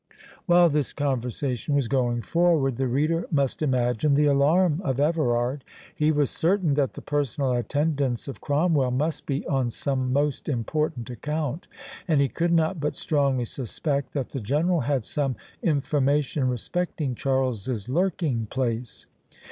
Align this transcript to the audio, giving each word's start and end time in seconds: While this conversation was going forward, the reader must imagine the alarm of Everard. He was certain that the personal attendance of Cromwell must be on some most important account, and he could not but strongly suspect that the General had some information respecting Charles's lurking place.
While 0.47 0.69
this 0.69 0.93
conversation 0.93 1.75
was 1.75 1.87
going 1.87 2.23
forward, 2.23 2.77
the 2.77 2.87
reader 2.87 3.27
must 3.29 3.61
imagine 3.61 4.15
the 4.15 4.25
alarm 4.25 4.81
of 4.83 4.99
Everard. 4.99 5.63
He 5.93 6.11
was 6.11 6.31
certain 6.31 6.73
that 6.73 6.93
the 6.93 7.03
personal 7.03 7.51
attendance 7.51 8.27
of 8.27 8.41
Cromwell 8.41 8.89
must 8.89 9.27
be 9.27 9.45
on 9.45 9.69
some 9.69 10.11
most 10.11 10.49
important 10.49 11.07
account, 11.11 11.67
and 12.07 12.19
he 12.19 12.29
could 12.29 12.51
not 12.51 12.79
but 12.79 12.95
strongly 12.95 13.45
suspect 13.45 14.13
that 14.13 14.29
the 14.31 14.39
General 14.41 14.79
had 14.79 15.05
some 15.05 15.35
information 15.61 16.49
respecting 16.49 17.13
Charles's 17.13 17.87
lurking 17.87 18.47
place. 18.47 19.05